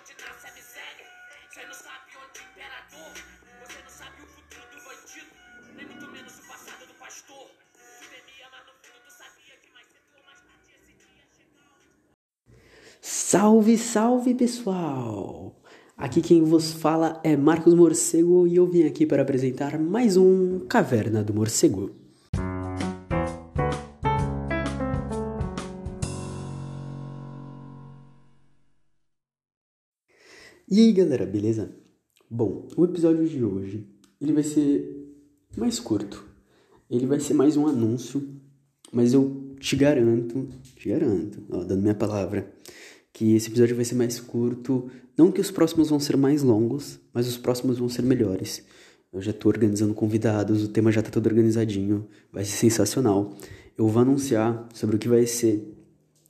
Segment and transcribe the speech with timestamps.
[0.00, 1.08] onde nasce a miséria.
[1.50, 2.40] Você não sabe onde.
[3.60, 5.30] Você não sabe o futuro do bandido.
[5.76, 7.50] Nem muito menos o passado do pastor.
[7.76, 11.24] Tu temia, mas no fundo tu sabia que mais cedo ou mais tarde esse dia
[11.36, 11.84] chegava.
[13.02, 15.60] Salve, salve pessoal!
[15.96, 20.60] Aqui quem vos fala é Marcos Morcego e eu vim aqui para apresentar mais um
[20.60, 21.94] Caverna do Morcego.
[30.72, 31.68] E aí galera, beleza?
[32.30, 33.88] Bom, o episódio de hoje
[34.20, 35.04] ele vai ser
[35.56, 36.24] mais curto.
[36.88, 38.22] Ele vai ser mais um anúncio,
[38.92, 42.54] mas eu te garanto, te garanto, ó, dando minha palavra,
[43.12, 44.88] que esse episódio vai ser mais curto.
[45.18, 48.64] Não que os próximos vão ser mais longos, mas os próximos vão ser melhores.
[49.12, 53.36] Eu já estou organizando convidados, o tema já está todo organizadinho, vai ser sensacional.
[53.76, 55.68] Eu vou anunciar sobre o que vai ser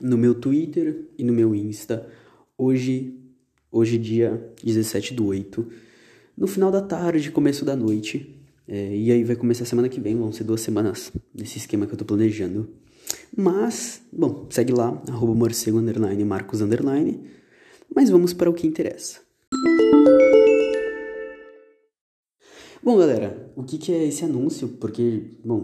[0.00, 2.08] no meu Twitter e no meu Insta
[2.56, 3.21] hoje,
[3.72, 5.66] hoje dia 17 do 8,
[6.36, 8.38] no final da tarde, começo da noite.
[8.68, 11.86] É, e aí vai começar a semana que vem, vão ser duas semanas nesse esquema
[11.86, 12.68] que eu tô planejando.
[13.36, 17.20] Mas, bom, segue lá, arroba morcego underline, marcos underline.
[17.94, 19.20] Mas vamos para o que interessa.
[22.82, 24.68] Bom, galera, o que, que é esse anúncio?
[24.68, 25.62] Porque, bom,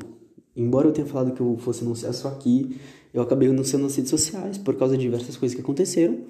[0.57, 2.79] embora eu tenha falado que eu fosse anunciar só aqui,
[3.13, 6.21] eu acabei anunciando nas redes sociais por causa de diversas coisas que aconteceram.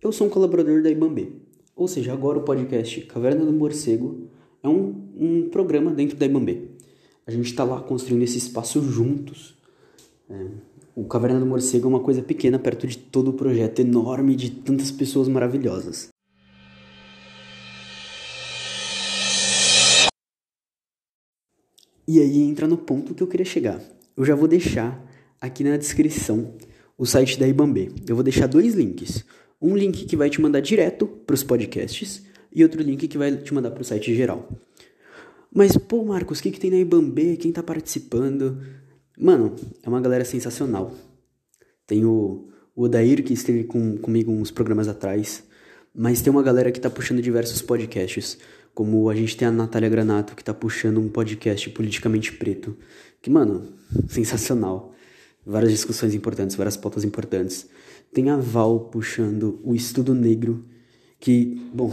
[0.00, 1.32] Eu sou um colaborador da Ibambê.
[1.74, 4.28] Ou seja, agora o podcast Caverna do Morcego
[4.62, 6.68] é um, um programa dentro da Ibambê.
[7.26, 9.58] A gente está lá construindo esse espaço juntos
[10.30, 10.46] é,
[10.94, 14.50] o Caverna do Morcego é uma coisa pequena perto de todo o projeto enorme de
[14.50, 16.08] tantas pessoas maravilhosas.
[22.06, 23.80] E aí entra no ponto que eu queria chegar.
[24.16, 25.02] Eu já vou deixar
[25.40, 26.54] aqui na descrição
[26.96, 27.90] o site da Ibambê.
[28.08, 29.24] Eu vou deixar dois links.
[29.60, 33.36] Um link que vai te mandar direto para os podcasts e outro link que vai
[33.36, 34.48] te mandar para o site geral.
[35.52, 37.36] Mas, pô, Marcos, o que, que tem na Ibambê?
[37.36, 38.60] Quem está participando?
[39.18, 40.94] Mano, é uma galera sensacional.
[41.86, 45.42] Tem o, o Odair, que esteve com, comigo uns programas atrás.
[45.94, 48.38] Mas tem uma galera que tá puxando diversos podcasts.
[48.74, 52.76] Como a gente tem a Natália Granato, que tá puxando um podcast politicamente preto.
[53.20, 53.72] Que, mano,
[54.08, 54.94] sensacional.
[55.44, 57.66] Várias discussões importantes, várias pautas importantes.
[58.12, 60.64] Tem a Val puxando o Estudo Negro,
[61.20, 61.92] que, bom,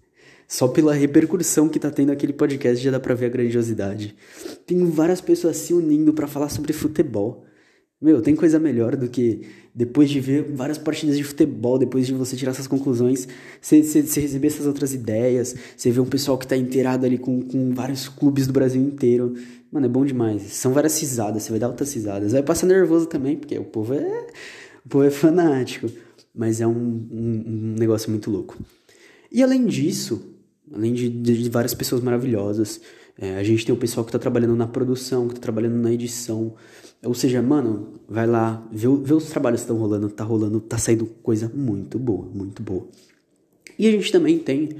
[0.46, 4.14] só pela repercussão que tá tendo aquele podcast já dá pra ver a grandiosidade.
[4.66, 7.44] Tem várias pessoas se unindo para falar sobre futebol.
[8.00, 9.40] Meu, tem coisa melhor do que
[9.74, 13.26] depois de ver várias partidas de futebol, depois de você tirar essas conclusões,
[13.60, 17.72] você, receber essas outras ideias, você ver um pessoal que tá inteirado ali com, com
[17.72, 19.34] vários clubes do Brasil inteiro.
[19.72, 20.42] Mano, é bom demais.
[20.42, 22.32] São várias risadas, você vai dar outras risadas.
[22.32, 24.26] Vai passar nervoso também, porque o povo é,
[24.88, 25.90] povo é fanático.
[26.34, 28.58] Mas é um, um, um negócio muito louco.
[29.32, 30.36] E além disso,
[30.74, 32.80] além de, de várias pessoas maravilhosas.
[33.18, 35.92] É, a gente tem o pessoal que está trabalhando na produção, que está trabalhando na
[35.92, 36.54] edição.
[37.02, 40.76] Ou seja, mano, vai lá, vê, vê os trabalhos que estão rolando, tá rolando, tá
[40.76, 42.86] saindo coisa muito boa, muito boa.
[43.78, 44.76] E a gente também tem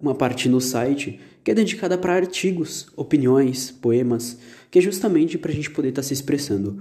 [0.00, 4.38] uma parte no site que é dedicada para artigos, opiniões, poemas,
[4.70, 6.80] que é justamente para a gente poder estar tá se expressando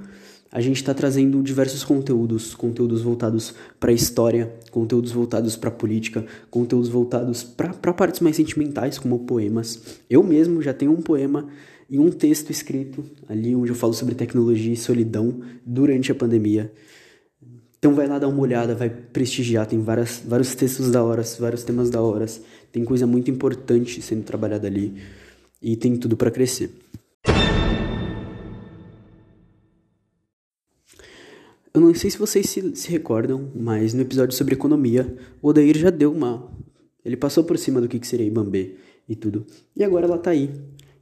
[0.51, 6.25] a gente está trazendo diversos conteúdos, conteúdos voltados para a história, conteúdos voltados para política,
[6.49, 9.99] conteúdos voltados para partes mais sentimentais, como poemas.
[10.09, 11.47] Eu mesmo já tenho um poema
[11.87, 16.71] e um texto escrito ali onde eu falo sobre tecnologia e solidão durante a pandemia.
[17.79, 21.63] Então vai lá dar uma olhada, vai prestigiar, tem várias, vários textos da hora, vários
[21.63, 22.25] temas da hora,
[22.73, 25.01] tem coisa muito importante sendo trabalhada ali
[25.61, 26.71] e tem tudo para crescer.
[31.73, 35.77] Eu não sei se vocês se, se recordam, mas no episódio sobre economia, o Odair
[35.77, 36.51] já deu uma.
[37.05, 38.75] Ele passou por cima do que, que seria Ibambê
[39.07, 39.45] e tudo.
[39.73, 40.51] E agora ela tá aí,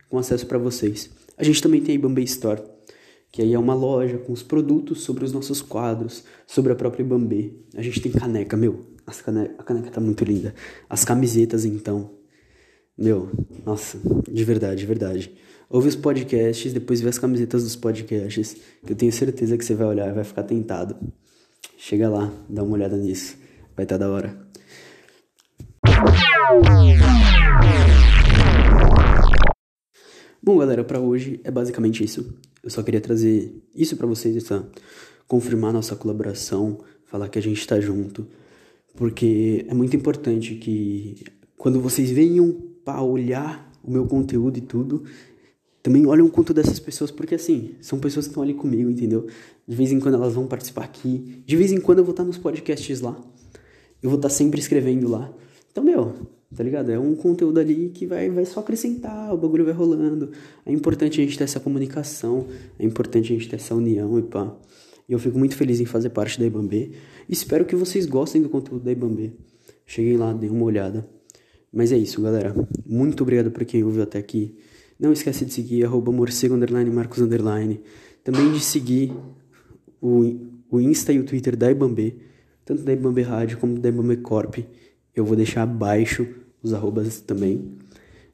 [0.08, 1.10] com acesso para vocês.
[1.36, 2.62] A gente também tem a Ibambê Store,
[3.38, 7.04] que aí é uma loja com os produtos sobre os nossos quadros, sobre a própria
[7.04, 7.54] Ibambê.
[7.76, 8.82] A gente tem caneca, meu.
[9.24, 9.52] Cane...
[9.60, 10.56] A caneca tá muito linda.
[10.90, 12.16] As camisetas, então.
[12.98, 13.30] Meu,
[13.64, 15.32] nossa, de verdade, de verdade.
[15.70, 19.76] Ouve os podcasts, depois vê as camisetas dos podcasts, que eu tenho certeza que você
[19.76, 20.96] vai olhar e vai ficar tentado.
[21.78, 23.38] Chega lá, dá uma olhada nisso.
[23.76, 24.36] Vai estar tá da hora.
[30.48, 32.34] Bom, galera, para hoje é basicamente isso.
[32.64, 34.66] Eu só queria trazer isso para vocês, essa,
[35.28, 38.26] confirmar nossa colaboração, falar que a gente tá junto,
[38.96, 41.22] porque é muito importante que
[41.58, 45.04] quando vocês venham para olhar o meu conteúdo e tudo,
[45.84, 49.28] também olham o conto dessas pessoas, porque assim, são pessoas que estão ali comigo, entendeu?
[49.68, 52.24] De vez em quando elas vão participar aqui, de vez em quando eu vou estar
[52.24, 53.22] nos podcasts lá,
[54.02, 55.30] eu vou estar sempre escrevendo lá.
[55.70, 56.92] Então, meu, tá ligado?
[56.92, 60.32] É um conteúdo ali que vai, vai só acrescentar, o bagulho vai rolando.
[60.66, 62.48] É importante a gente ter essa comunicação,
[62.80, 64.56] é importante a gente ter essa união e pá.
[65.08, 66.92] E eu fico muito feliz em fazer parte da Ibambê.
[67.30, 69.32] Espero que vocês gostem do conteúdo da Ibambê.
[69.86, 71.08] Cheguem lá, deem uma olhada.
[71.72, 72.54] Mas é isso, galera.
[72.86, 74.58] Muito obrigado por quem ouviu até aqui.
[75.00, 77.80] Não esquece de seguir arroba morcego underline marcos underline.
[78.24, 79.14] Também de seguir
[80.02, 80.36] o,
[80.70, 82.16] o Insta e o Twitter da Ibambê,
[82.66, 84.58] tanto da Ibambê Rádio como da Ibambê Corp.
[85.18, 86.28] Eu vou deixar abaixo
[86.62, 87.76] os arrobas também.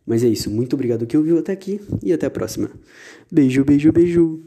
[0.05, 2.69] Mas é isso, muito obrigado que ouviu até aqui e até a próxima.
[3.31, 4.43] Beijo, beijo, beijo.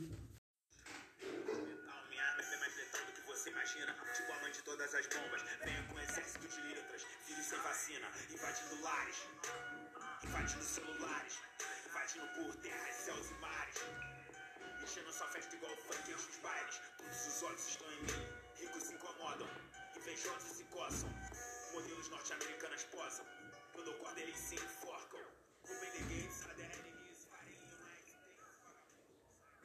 [17.37, 18.27] os olhos estão em mim,
[18.59, 19.47] ricos se incomodam,
[19.94, 21.36] invejosos se coçam
[21.76, 23.26] modelos norte-americanas posam.
[23.75, 25.20] Quando o eles se enforcam.
[25.62, 26.96] Com Gates, ADN